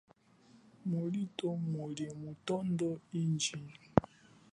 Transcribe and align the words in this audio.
Mulito 0.89 1.49
muli 1.71 2.05
mitondo 2.23 2.87
inji. 3.21 3.59